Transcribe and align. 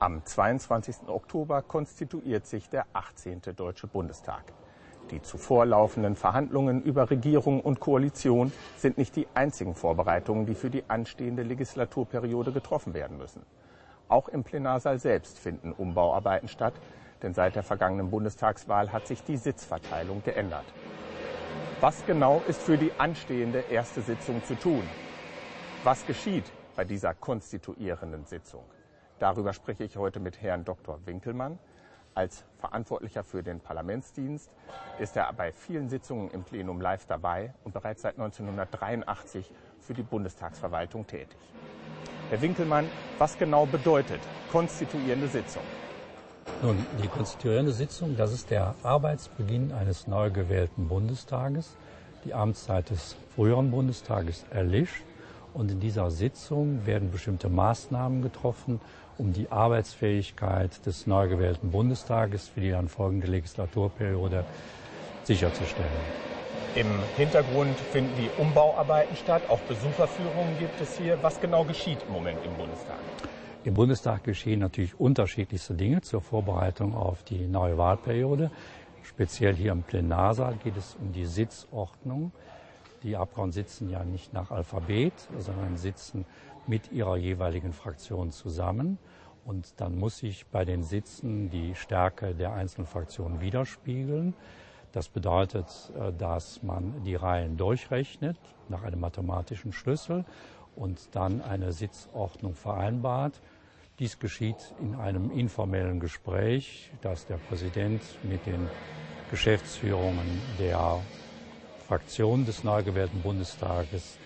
Am 0.00 0.24
22. 0.24 1.08
Oktober 1.08 1.60
konstituiert 1.60 2.46
sich 2.46 2.70
der 2.70 2.86
18. 2.92 3.42
Deutsche 3.56 3.88
Bundestag. 3.88 4.44
Die 5.10 5.20
zuvor 5.20 5.66
laufenden 5.66 6.14
Verhandlungen 6.14 6.82
über 6.84 7.10
Regierung 7.10 7.60
und 7.60 7.80
Koalition 7.80 8.52
sind 8.76 8.96
nicht 8.96 9.16
die 9.16 9.26
einzigen 9.34 9.74
Vorbereitungen, 9.74 10.46
die 10.46 10.54
für 10.54 10.70
die 10.70 10.84
anstehende 10.86 11.42
Legislaturperiode 11.42 12.52
getroffen 12.52 12.94
werden 12.94 13.18
müssen. 13.18 13.42
Auch 14.06 14.28
im 14.28 14.44
Plenarsaal 14.44 15.00
selbst 15.00 15.36
finden 15.36 15.72
Umbauarbeiten 15.72 16.46
statt, 16.46 16.74
denn 17.22 17.34
seit 17.34 17.56
der 17.56 17.64
vergangenen 17.64 18.08
Bundestagswahl 18.08 18.92
hat 18.92 19.08
sich 19.08 19.24
die 19.24 19.36
Sitzverteilung 19.36 20.22
geändert. 20.22 20.66
Was 21.80 22.06
genau 22.06 22.40
ist 22.46 22.62
für 22.62 22.78
die 22.78 22.92
anstehende 22.98 23.64
erste 23.68 24.02
Sitzung 24.02 24.44
zu 24.44 24.54
tun? 24.54 24.84
Was 25.82 26.06
geschieht 26.06 26.44
bei 26.76 26.84
dieser 26.84 27.14
konstituierenden 27.14 28.26
Sitzung? 28.26 28.62
Darüber 29.18 29.52
spreche 29.52 29.82
ich 29.82 29.96
heute 29.96 30.20
mit 30.20 30.40
Herrn 30.42 30.64
Dr. 30.64 31.00
Winkelmann. 31.04 31.58
Als 32.14 32.44
Verantwortlicher 32.58 33.24
für 33.24 33.42
den 33.42 33.60
Parlamentsdienst 33.60 34.50
ist 34.98 35.16
er 35.16 35.32
bei 35.32 35.52
vielen 35.52 35.88
Sitzungen 35.88 36.30
im 36.30 36.44
Plenum 36.44 36.80
live 36.80 37.04
dabei 37.06 37.52
und 37.64 37.72
bereits 37.72 38.02
seit 38.02 38.14
1983 38.18 39.50
für 39.80 39.94
die 39.94 40.02
Bundestagsverwaltung 40.02 41.06
tätig. 41.06 41.36
Herr 42.30 42.40
Winkelmann, 42.40 42.86
was 43.18 43.36
genau 43.38 43.66
bedeutet 43.66 44.20
konstituierende 44.52 45.28
Sitzung? 45.28 45.62
Nun, 46.62 46.84
die 47.02 47.08
konstituierende 47.08 47.72
Sitzung, 47.72 48.16
das 48.16 48.32
ist 48.32 48.50
der 48.50 48.74
Arbeitsbeginn 48.82 49.72
eines 49.72 50.06
neu 50.06 50.30
gewählten 50.30 50.88
Bundestages. 50.88 51.76
Die 52.24 52.34
Amtszeit 52.34 52.90
des 52.90 53.16
früheren 53.34 53.70
Bundestages 53.70 54.44
erlischt 54.50 55.02
und 55.54 55.70
in 55.70 55.80
dieser 55.80 56.10
Sitzung 56.10 56.84
werden 56.86 57.10
bestimmte 57.10 57.48
Maßnahmen 57.48 58.22
getroffen, 58.22 58.80
um 59.18 59.32
die 59.32 59.50
Arbeitsfähigkeit 59.50 60.84
des 60.86 61.06
neu 61.06 61.28
gewählten 61.28 61.70
Bundestages 61.70 62.48
für 62.48 62.60
die 62.60 62.70
dann 62.70 62.88
folgende 62.88 63.26
Legislaturperiode 63.26 64.44
sicherzustellen. 65.24 65.90
Im 66.74 67.02
Hintergrund 67.16 67.80
finden 67.80 68.14
die 68.14 68.30
Umbauarbeiten 68.30 69.16
statt, 69.16 69.42
auch 69.48 69.60
Besucherführungen 69.62 70.58
gibt 70.58 70.80
es 70.80 70.96
hier. 70.96 71.18
Was 71.22 71.40
genau 71.40 71.64
geschieht 71.64 71.98
im 72.06 72.12
Moment 72.12 72.44
im 72.44 72.56
Bundestag? 72.56 72.98
Im 73.64 73.74
Bundestag 73.74 74.22
geschehen 74.22 74.60
natürlich 74.60 74.98
unterschiedlichste 74.98 75.74
Dinge 75.74 76.00
zur 76.02 76.22
Vorbereitung 76.22 76.94
auf 76.94 77.24
die 77.24 77.46
neue 77.46 77.76
Wahlperiode. 77.76 78.50
Speziell 79.02 79.54
hier 79.56 79.72
im 79.72 79.82
Plenarsaal 79.82 80.54
geht 80.56 80.76
es 80.76 80.94
um 80.94 81.12
die 81.12 81.26
Sitzordnung. 81.26 82.30
Die 83.02 83.16
Abgeordneten 83.16 83.52
sitzen 83.52 83.90
ja 83.90 84.04
nicht 84.04 84.32
nach 84.32 84.50
Alphabet, 84.50 85.12
sondern 85.38 85.76
sitzen 85.76 86.26
mit 86.68 86.92
ihrer 86.92 87.16
jeweiligen 87.16 87.72
Fraktion 87.72 88.30
zusammen. 88.30 88.98
Und 89.44 89.80
dann 89.80 89.98
muss 89.98 90.18
sich 90.18 90.46
bei 90.46 90.64
den 90.64 90.82
Sitzen 90.82 91.50
die 91.50 91.74
Stärke 91.74 92.34
der 92.34 92.52
einzelnen 92.52 92.86
Fraktionen 92.86 93.40
widerspiegeln. 93.40 94.34
Das 94.92 95.08
bedeutet, 95.08 95.66
äh, 95.98 96.12
dass 96.12 96.62
man 96.62 97.02
die 97.04 97.14
Reihen 97.14 97.56
durchrechnet 97.56 98.38
nach 98.68 98.82
einem 98.82 99.00
mathematischen 99.00 99.72
Schlüssel 99.72 100.24
und 100.76 101.08
dann 101.12 101.40
eine 101.42 101.72
Sitzordnung 101.72 102.54
vereinbart. 102.54 103.40
Dies 103.98 104.18
geschieht 104.18 104.74
in 104.80 104.94
einem 104.94 105.30
informellen 105.30 105.98
Gespräch, 105.98 106.90
das 107.00 107.26
der 107.26 107.36
Präsident 107.36 108.02
mit 108.22 108.46
den 108.46 108.68
Geschäftsführungen 109.30 110.40
der 110.58 111.00
Fraktion 111.86 112.44
des 112.44 112.64
neu 112.64 112.82
gewählten 112.82 113.20
Bundestages 113.22 114.18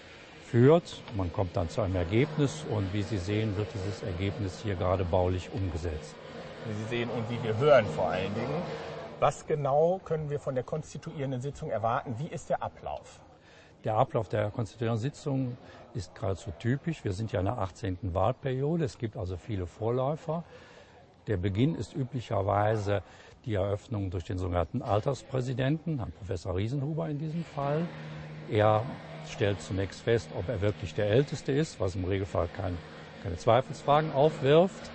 führt. 0.52 1.02
Man 1.16 1.32
kommt 1.32 1.56
dann 1.56 1.70
zu 1.70 1.80
einem 1.80 1.96
Ergebnis 1.96 2.66
und 2.68 2.92
wie 2.92 3.02
Sie 3.02 3.16
sehen, 3.16 3.56
wird 3.56 3.68
dieses 3.72 4.02
Ergebnis 4.02 4.60
hier 4.62 4.74
gerade 4.74 5.02
baulich 5.02 5.50
umgesetzt. 5.54 6.14
Wie 6.66 6.74
Sie 6.74 6.88
sehen 6.90 7.08
und 7.08 7.28
wie 7.30 7.42
wir 7.42 7.56
hören 7.56 7.86
vor 7.86 8.10
allen 8.10 8.34
Dingen. 8.34 8.62
Was 9.18 9.46
genau 9.46 9.98
können 10.04 10.28
wir 10.28 10.38
von 10.38 10.54
der 10.54 10.62
konstituierenden 10.62 11.40
Sitzung 11.40 11.70
erwarten? 11.70 12.16
Wie 12.18 12.26
ist 12.26 12.50
der 12.50 12.62
Ablauf? 12.62 13.20
Der 13.84 13.94
Ablauf 13.94 14.28
der 14.28 14.50
konstituierenden 14.50 15.00
Sitzung 15.00 15.56
ist 15.94 16.14
geradezu 16.14 16.50
typisch. 16.58 17.02
Wir 17.02 17.14
sind 17.14 17.32
ja 17.32 17.40
in 17.40 17.46
der 17.46 17.56
18. 17.56 17.98
Wahlperiode. 18.12 18.84
Es 18.84 18.98
gibt 18.98 19.16
also 19.16 19.38
viele 19.38 19.66
Vorläufer. 19.66 20.44
Der 21.28 21.38
Beginn 21.38 21.74
ist 21.74 21.94
üblicherweise 21.94 23.02
die 23.46 23.54
Eröffnung 23.54 24.10
durch 24.10 24.24
den 24.24 24.36
sogenannten 24.36 24.82
Alterspräsidenten, 24.82 25.96
Herrn 25.96 26.12
Professor 26.12 26.54
Riesenhuber 26.54 27.08
in 27.08 27.18
diesem 27.18 27.42
Fall. 27.42 27.86
Er 28.50 28.84
stellt 29.30 29.60
zunächst 29.60 30.00
fest, 30.00 30.28
ob 30.36 30.48
er 30.48 30.60
wirklich 30.60 30.94
der 30.94 31.06
Älteste 31.10 31.52
ist, 31.52 31.80
was 31.80 31.94
im 31.94 32.04
Regelfall 32.04 32.48
kein, 32.48 32.76
keine 33.22 33.36
Zweifelsfragen 33.36 34.10
aufwirft. 34.12 34.90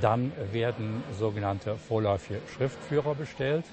Dann 0.00 0.32
werden 0.52 1.02
sogenannte 1.12 1.76
vorläufige 1.76 2.40
Schriftführer 2.46 3.14
bestellt. 3.14 3.64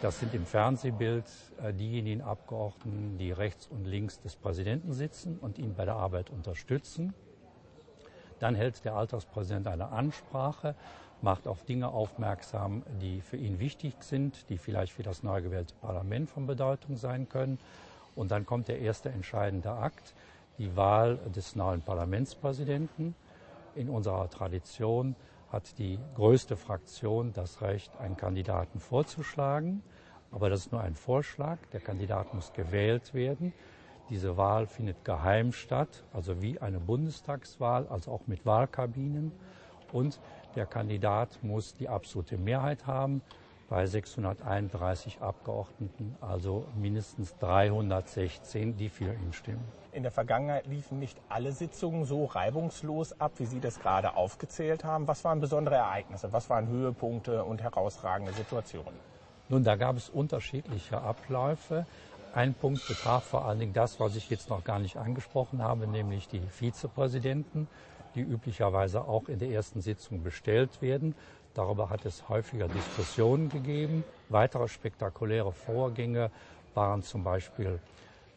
Das 0.00 0.18
sind 0.18 0.34
im 0.34 0.44
Fernsehbild 0.44 1.24
äh, 1.62 1.72
diejenigen 1.72 2.22
Abgeordneten, 2.22 3.18
die 3.18 3.30
rechts 3.30 3.68
und 3.68 3.84
links 3.86 4.20
des 4.20 4.34
Präsidenten 4.34 4.92
sitzen 4.92 5.38
und 5.40 5.58
ihn 5.58 5.74
bei 5.76 5.84
der 5.84 5.94
Arbeit 5.94 6.30
unterstützen. 6.30 7.14
Dann 8.40 8.56
hält 8.56 8.84
der 8.84 8.94
Alterspräsident 8.94 9.68
eine 9.68 9.90
Ansprache 9.90 10.74
macht 11.22 11.46
auf 11.46 11.64
Dinge 11.64 11.88
aufmerksam, 11.88 12.82
die 13.00 13.20
für 13.20 13.36
ihn 13.36 13.58
wichtig 13.58 13.94
sind, 14.02 14.48
die 14.48 14.58
vielleicht 14.58 14.92
für 14.92 15.02
das 15.02 15.22
neu 15.22 15.40
gewählte 15.40 15.74
Parlament 15.80 16.28
von 16.28 16.46
Bedeutung 16.46 16.96
sein 16.96 17.28
können. 17.28 17.58
Und 18.14 18.30
dann 18.30 18.46
kommt 18.46 18.68
der 18.68 18.80
erste 18.80 19.08
entscheidende 19.08 19.70
Akt, 19.70 20.14
die 20.58 20.76
Wahl 20.76 21.18
des 21.34 21.56
neuen 21.56 21.82
Parlamentspräsidenten. 21.82 23.14
In 23.74 23.88
unserer 23.88 24.28
Tradition 24.28 25.16
hat 25.50 25.78
die 25.78 25.98
größte 26.14 26.56
Fraktion 26.56 27.32
das 27.32 27.62
Recht, 27.62 27.90
einen 27.98 28.16
Kandidaten 28.16 28.80
vorzuschlagen. 28.80 29.82
Aber 30.30 30.50
das 30.50 30.60
ist 30.60 30.72
nur 30.72 30.80
ein 30.80 30.94
Vorschlag. 30.94 31.58
Der 31.72 31.80
Kandidat 31.80 32.34
muss 32.34 32.52
gewählt 32.52 33.14
werden. 33.14 33.52
Diese 34.10 34.36
Wahl 34.36 34.66
findet 34.66 35.04
geheim 35.04 35.52
statt, 35.52 36.04
also 36.12 36.42
wie 36.42 36.58
eine 36.58 36.80
Bundestagswahl, 36.80 37.86
also 37.88 38.10
auch 38.10 38.26
mit 38.26 38.44
Wahlkabinen. 38.44 39.32
Und 39.92 40.20
der 40.54 40.66
Kandidat 40.66 41.38
muss 41.42 41.74
die 41.74 41.88
absolute 41.88 42.36
Mehrheit 42.36 42.86
haben 42.86 43.22
bei 43.72 43.86
631 43.86 45.22
Abgeordneten, 45.22 46.14
also 46.20 46.66
mindestens 46.78 47.34
316, 47.38 48.76
die 48.76 48.90
für 48.90 49.14
ihn 49.14 49.32
stimmen. 49.32 49.64
In 49.92 50.02
der 50.02 50.12
Vergangenheit 50.12 50.66
liefen 50.66 50.98
nicht 50.98 51.18
alle 51.30 51.52
Sitzungen 51.52 52.04
so 52.04 52.26
reibungslos 52.26 53.18
ab, 53.18 53.32
wie 53.38 53.46
Sie 53.46 53.60
das 53.60 53.80
gerade 53.80 54.14
aufgezählt 54.14 54.84
haben. 54.84 55.08
Was 55.08 55.24
waren 55.24 55.40
besondere 55.40 55.76
Ereignisse? 55.76 56.34
Was 56.34 56.50
waren 56.50 56.68
Höhepunkte 56.68 57.44
und 57.44 57.62
herausragende 57.62 58.34
Situationen? 58.34 58.92
Nun, 59.48 59.64
da 59.64 59.76
gab 59.76 59.96
es 59.96 60.10
unterschiedliche 60.10 61.00
Abläufe. 61.00 61.86
Ein 62.34 62.52
Punkt 62.52 62.86
betraf 62.86 63.24
vor 63.24 63.46
allen 63.46 63.58
Dingen 63.58 63.72
das, 63.72 63.98
was 63.98 64.16
ich 64.16 64.28
jetzt 64.28 64.50
noch 64.50 64.64
gar 64.64 64.80
nicht 64.80 64.98
angesprochen 64.98 65.62
habe, 65.62 65.86
nämlich 65.86 66.28
die 66.28 66.40
Vizepräsidenten 66.40 67.68
die 68.14 68.20
üblicherweise 68.20 69.04
auch 69.06 69.28
in 69.28 69.38
der 69.38 69.48
ersten 69.48 69.80
Sitzung 69.80 70.22
bestellt 70.22 70.82
werden. 70.82 71.14
Darüber 71.54 71.90
hat 71.90 72.06
es 72.06 72.28
häufiger 72.28 72.68
Diskussionen 72.68 73.48
gegeben. 73.48 74.04
Weitere 74.28 74.68
spektakuläre 74.68 75.52
Vorgänge 75.52 76.30
waren 76.74 77.02
zum 77.02 77.24
Beispiel 77.24 77.78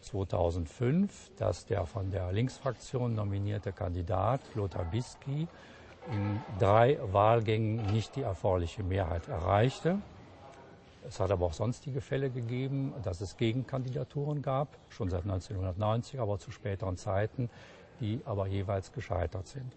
2005, 0.01 1.31
dass 1.37 1.65
der 1.65 1.85
von 1.85 2.11
der 2.11 2.31
Linksfraktion 2.31 3.15
nominierte 3.15 3.71
Kandidat 3.71 4.41
Lothar 4.53 4.85
Bisky 4.85 5.47
in 6.11 6.41
drei 6.59 6.99
Wahlgängen 7.11 7.85
nicht 7.87 8.15
die 8.15 8.21
erforderliche 8.21 8.83
Mehrheit 8.83 9.27
erreichte. 9.27 9.97
Es 11.07 11.19
hat 11.19 11.31
aber 11.31 11.45
auch 11.45 11.53
sonstige 11.53 12.01
Fälle 12.01 12.29
gegeben, 12.29 12.93
dass 13.03 13.21
es 13.21 13.37
Gegenkandidaturen 13.37 14.41
gab, 14.41 14.67
schon 14.89 15.09
seit 15.09 15.23
1990, 15.23 16.19
aber 16.19 16.39
zu 16.39 16.51
späteren 16.51 16.97
Zeiten, 16.97 17.49
die 17.99 18.21
aber 18.25 18.47
jeweils 18.47 18.91
gescheitert 18.91 19.47
sind. 19.47 19.71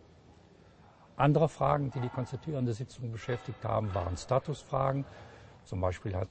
Andere 1.18 1.48
Fragen, 1.48 1.90
die 1.90 1.98
die 1.98 2.08
konstituierende 2.08 2.72
Sitzung 2.72 3.10
beschäftigt 3.10 3.64
haben, 3.64 3.92
waren 3.92 4.16
Statusfragen. 4.16 5.04
Zum 5.64 5.80
Beispiel 5.80 6.14
hat 6.14 6.28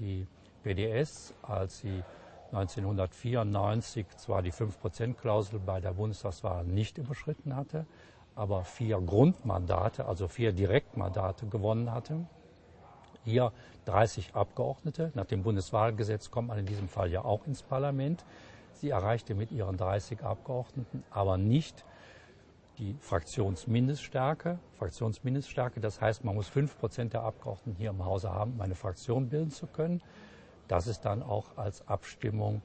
die 0.00 0.26
BDS, 0.62 1.34
als 1.42 1.80
sie 1.80 2.02
1994 2.52 4.06
zwar 4.16 4.40
die 4.40 4.50
5-Prozent-Klausel 4.50 5.60
bei 5.60 5.80
der 5.80 5.92
Bundestagswahl 5.92 6.64
nicht 6.64 6.96
überschritten 6.96 7.54
hatte, 7.54 7.84
aber 8.34 8.64
vier 8.64 8.98
Grundmandate, 9.02 10.06
also 10.06 10.26
vier 10.26 10.52
Direktmandate 10.52 11.46
gewonnen 11.46 11.92
hatte. 11.92 12.26
Hier 13.24 13.52
30 13.84 14.34
Abgeordnete. 14.34 15.12
Nach 15.14 15.26
dem 15.26 15.42
Bundeswahlgesetz 15.42 16.30
kommt 16.30 16.48
man 16.48 16.58
in 16.58 16.66
diesem 16.66 16.88
Fall 16.88 17.10
ja 17.10 17.26
auch 17.26 17.46
ins 17.46 17.62
Parlament. 17.62 18.24
Sie 18.72 18.88
erreichte 18.88 19.34
mit 19.34 19.52
ihren 19.52 19.76
30 19.76 20.24
Abgeordneten 20.24 21.04
aber 21.10 21.36
nicht 21.36 21.84
die 22.80 22.96
Fraktionsmindeststärke. 23.00 24.58
Fraktionsmindeststärke, 24.78 25.80
das 25.80 26.00
heißt, 26.00 26.24
man 26.24 26.34
muss 26.34 26.48
fünf 26.48 26.78
Prozent 26.78 27.12
der 27.12 27.22
Abgeordneten 27.22 27.76
hier 27.78 27.90
im 27.90 28.04
Hause 28.04 28.32
haben, 28.32 28.54
um 28.54 28.60
eine 28.60 28.74
Fraktion 28.74 29.28
bilden 29.28 29.50
zu 29.50 29.66
können. 29.66 30.02
Das 30.66 30.86
ist 30.86 31.04
dann 31.04 31.22
auch 31.22 31.56
als 31.56 31.86
Abstimmung 31.86 32.62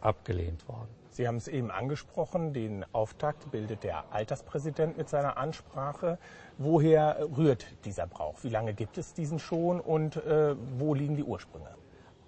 abgelehnt 0.00 0.66
worden. 0.68 0.88
Sie 1.10 1.26
haben 1.26 1.36
es 1.36 1.48
eben 1.48 1.70
angesprochen, 1.70 2.52
den 2.52 2.84
Auftakt 2.92 3.50
bildet 3.50 3.82
der 3.82 4.12
Alterspräsident 4.12 4.96
mit 4.96 5.08
seiner 5.08 5.36
Ansprache. 5.36 6.18
Woher 6.56 7.18
rührt 7.36 7.66
dieser 7.84 8.06
Brauch? 8.06 8.42
Wie 8.44 8.48
lange 8.48 8.72
gibt 8.72 8.96
es 8.96 9.14
diesen 9.14 9.38
schon 9.38 9.80
und 9.80 10.16
äh, 10.16 10.54
wo 10.78 10.94
liegen 10.94 11.16
die 11.16 11.24
Ursprünge? 11.24 11.68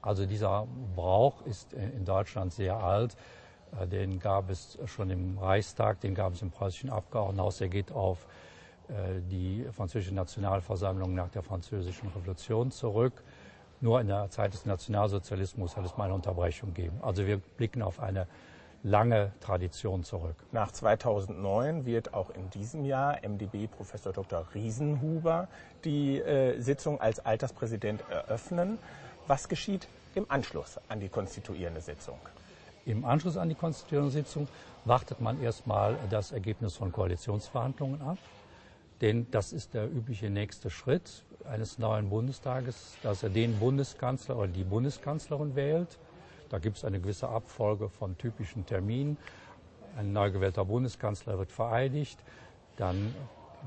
Also 0.02 0.26
dieser 0.26 0.66
Brauch 0.96 1.46
ist 1.46 1.72
in 1.72 2.04
Deutschland 2.04 2.52
sehr 2.52 2.82
alt. 2.82 3.16
Äh, 3.78 3.86
den 3.86 4.18
gab 4.18 4.50
es 4.50 4.78
schon 4.86 5.10
im 5.10 5.38
Reichstag, 5.38 6.00
den 6.00 6.14
gab 6.14 6.34
es 6.34 6.42
im 6.42 6.50
preußischen 6.50 6.90
Abgeordnetenhaus. 6.90 7.60
Er 7.60 7.68
geht 7.68 7.92
auf 7.92 8.26
äh, 8.88 9.20
die 9.30 9.66
französische 9.72 10.14
Nationalversammlung 10.14 11.14
nach 11.14 11.28
der 11.28 11.42
französischen 11.42 12.08
Revolution 12.08 12.70
zurück. 12.70 13.22
Nur 13.80 14.00
in 14.00 14.08
der 14.08 14.28
Zeit 14.30 14.52
des 14.52 14.66
Nationalsozialismus 14.66 15.76
hat 15.76 15.86
es 15.86 15.96
mal 15.96 16.04
eine 16.04 16.14
Unterbrechung 16.14 16.74
gegeben. 16.74 16.98
Also 17.02 17.26
wir 17.26 17.38
blicken 17.38 17.82
auf 17.82 18.00
eine 18.00 18.26
lange 18.82 19.32
Tradition 19.40 20.04
zurück. 20.04 20.36
Nach 20.52 20.70
2009 20.72 21.86
wird 21.86 22.14
auch 22.14 22.30
in 22.30 22.48
diesem 22.50 22.84
Jahr 22.84 23.18
MdB 23.22 23.68
Professor 23.68 24.12
Dr. 24.12 24.46
Riesenhuber 24.54 25.48
die 25.84 26.18
äh, 26.18 26.60
Sitzung 26.60 27.00
als 27.00 27.24
Alterspräsident 27.24 28.02
eröffnen. 28.10 28.78
Was 29.26 29.48
geschieht 29.48 29.86
im 30.14 30.26
Anschluss 30.28 30.78
an 30.88 31.00
die 31.00 31.08
konstituierende 31.08 31.80
Sitzung? 31.80 32.18
Im 32.86 33.04
Anschluss 33.04 33.36
an 33.36 33.48
die 33.48 33.54
konstituierende 33.54 34.10
Sitzung 34.10 34.48
wartet 34.84 35.20
man 35.20 35.40
erstmal 35.42 35.96
das 36.08 36.32
Ergebnis 36.32 36.76
von 36.76 36.90
Koalitionsverhandlungen 36.92 38.00
ab. 38.00 38.18
Denn 39.00 39.26
das 39.30 39.52
ist 39.52 39.74
der 39.74 39.90
übliche 39.90 40.28
nächste 40.28 40.70
Schritt 40.70 41.24
eines 41.48 41.78
neuen 41.78 42.10
Bundestages, 42.10 42.96
dass 43.02 43.22
er 43.22 43.30
den 43.30 43.58
Bundeskanzler 43.58 44.36
oder 44.36 44.48
die 44.48 44.64
Bundeskanzlerin 44.64 45.56
wählt. 45.56 45.98
Da 46.50 46.58
gibt 46.58 46.78
es 46.78 46.84
eine 46.84 47.00
gewisse 47.00 47.28
Abfolge 47.28 47.88
von 47.88 48.16
typischen 48.18 48.66
Terminen. 48.66 49.16
Ein 49.96 50.12
neu 50.12 50.30
gewählter 50.30 50.64
Bundeskanzler 50.64 51.38
wird 51.38 51.50
vereidigt, 51.50 52.18
dann 52.76 53.14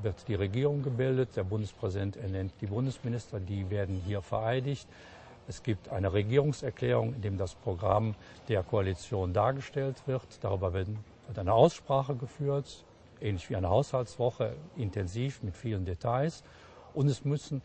wird 0.02 0.26
die 0.28 0.34
Regierung 0.34 0.82
gebildet, 0.82 1.36
der 1.36 1.44
Bundespräsident 1.44 2.16
ernennt 2.16 2.52
die 2.60 2.66
Bundesminister, 2.66 3.40
die 3.40 3.70
werden 3.70 3.96
hier 3.96 4.22
vereidigt. 4.22 4.88
Es 5.46 5.62
gibt 5.62 5.90
eine 5.90 6.12
Regierungserklärung, 6.12 7.14
in 7.14 7.22
dem 7.22 7.38
das 7.38 7.54
Programm 7.54 8.14
der 8.48 8.62
Koalition 8.62 9.32
dargestellt 9.32 10.02
wird. 10.06 10.26
Darüber 10.42 10.72
wird 10.72 10.88
eine 11.36 11.52
Aussprache 11.52 12.14
geführt 12.16 12.84
ähnlich 13.24 13.48
wie 13.50 13.56
eine 13.56 13.68
Haushaltswoche, 13.68 14.54
intensiv 14.76 15.42
mit 15.42 15.56
vielen 15.56 15.84
Details. 15.84 16.42
Und 16.92 17.08
es 17.08 17.24
müssen 17.24 17.62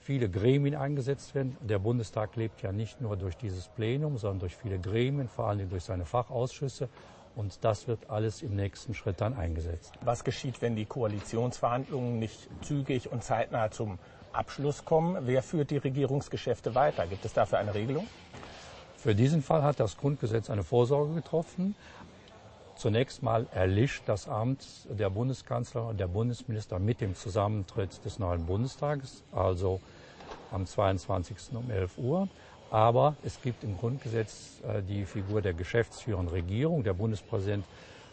viele 0.00 0.28
Gremien 0.28 0.74
eingesetzt 0.74 1.34
werden. 1.34 1.56
Der 1.60 1.78
Bundestag 1.78 2.36
lebt 2.36 2.62
ja 2.62 2.72
nicht 2.72 3.00
nur 3.00 3.16
durch 3.16 3.36
dieses 3.36 3.68
Plenum, 3.68 4.18
sondern 4.18 4.40
durch 4.40 4.56
viele 4.56 4.78
Gremien, 4.78 5.28
vor 5.28 5.46
allem 5.46 5.70
durch 5.70 5.84
seine 5.84 6.04
Fachausschüsse. 6.04 6.88
Und 7.36 7.64
das 7.64 7.86
wird 7.86 8.10
alles 8.10 8.42
im 8.42 8.56
nächsten 8.56 8.92
Schritt 8.92 9.20
dann 9.20 9.34
eingesetzt. 9.34 9.92
Was 10.02 10.24
geschieht, 10.24 10.60
wenn 10.60 10.74
die 10.74 10.84
Koalitionsverhandlungen 10.84 12.18
nicht 12.18 12.48
zügig 12.62 13.10
und 13.12 13.22
zeitnah 13.22 13.70
zum 13.70 13.98
Abschluss 14.32 14.84
kommen? 14.84 15.26
Wer 15.26 15.42
führt 15.42 15.70
die 15.70 15.78
Regierungsgeschäfte 15.78 16.74
weiter? 16.74 17.06
Gibt 17.06 17.24
es 17.24 17.32
dafür 17.32 17.58
eine 17.58 17.74
Regelung? 17.74 18.06
Für 18.96 19.14
diesen 19.14 19.42
Fall 19.42 19.62
hat 19.62 19.80
das 19.80 19.96
Grundgesetz 19.96 20.50
eine 20.50 20.62
Vorsorge 20.62 21.14
getroffen. 21.14 21.74
Zunächst 22.76 23.22
mal 23.22 23.46
erlischt 23.52 24.04
das 24.06 24.28
Amt 24.28 24.66
der 24.88 25.10
Bundeskanzler 25.10 25.88
und 25.88 26.00
der 26.00 26.06
Bundesminister 26.06 26.78
mit 26.78 27.00
dem 27.00 27.14
Zusammentritt 27.14 28.04
des 28.04 28.18
neuen 28.18 28.46
Bundestages, 28.46 29.22
also 29.32 29.80
am 30.50 30.66
22. 30.66 31.36
um 31.54 31.70
11 31.70 31.98
Uhr. 31.98 32.28
Aber 32.70 33.16
es 33.22 33.42
gibt 33.42 33.64
im 33.64 33.76
Grundgesetz 33.76 34.60
äh, 34.66 34.82
die 34.82 35.04
Figur 35.04 35.42
der 35.42 35.54
geschäftsführenden 35.54 36.28
Regierung. 36.28 36.84
Der 36.84 36.94
Bundespräsident 36.94 37.64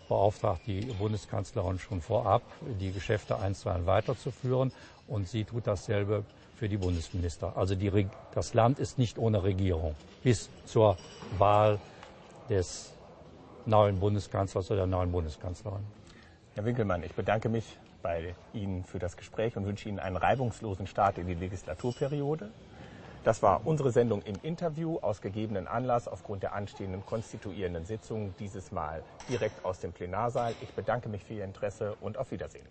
beauftragt 0.08 0.62
die 0.66 0.82
Bundeskanzlerin 0.82 1.80
schon 1.80 2.02
vorab, 2.02 2.42
die 2.80 2.92
Geschäfte 2.92 3.40
einstweilen 3.40 3.86
weiterzuführen. 3.86 4.72
Und 5.08 5.28
sie 5.28 5.46
tut 5.46 5.68
dasselbe 5.68 6.26
für 6.56 6.68
die 6.68 6.78
Bundesminister. 6.78 7.56
Also 7.56 7.76
die, 7.76 8.08
das 8.34 8.54
Land 8.54 8.80
ist 8.80 8.98
nicht 8.98 9.18
ohne 9.18 9.44
Regierung 9.44 9.96
bis 10.24 10.50
zur 10.66 10.98
Wahl 11.38 11.80
des 12.50 12.92
neuen 13.66 14.00
Bundeskanzlers 14.00 14.72
oder 14.72 14.82
der 14.82 14.88
neuen 14.88 15.12
Bundeskanzlerin. 15.12 15.86
Herr 16.56 16.66
Winkelmann, 16.66 17.04
ich 17.04 17.14
bedanke 17.14 17.50
mich 17.50 17.78
bei 18.02 18.34
Ihnen 18.54 18.84
für 18.84 19.00
das 19.00 19.18
Gespräch 19.18 19.56
und 19.58 19.66
wünsche 19.66 19.88
Ihnen 19.90 20.00
einen 20.00 20.18
reibungslosen 20.18 20.88
Start 20.88 21.18
in 21.18 21.28
die 21.28 21.36
Legislaturperiode. 21.36 22.50
Das 23.28 23.44
war 23.44 23.68
unsere 23.68 23.92
Sendung 23.92 24.22
im 24.22 24.36
Interview 24.42 25.00
aus 25.02 25.20
gegebenen 25.20 25.68
Anlass 25.68 26.08
aufgrund 26.08 26.44
der 26.44 26.54
anstehenden 26.54 27.06
konstituierenden 27.06 27.84
Sitzung, 27.84 28.34
dieses 28.40 28.72
Mal 28.72 29.04
direkt 29.28 29.66
aus 29.66 29.82
dem 29.82 29.92
Plenarsaal. 29.92 30.56
Ich 30.62 30.74
bedanke 30.74 31.10
mich 31.10 31.26
für 31.26 31.34
Ihr 31.34 31.44
Interesse 31.44 31.96
und 32.00 32.18
auf 32.18 32.32
Wiedersehen. 32.32 32.66